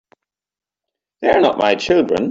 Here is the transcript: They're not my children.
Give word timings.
They're 1.21 1.41
not 1.41 1.59
my 1.59 1.75
children. 1.75 2.19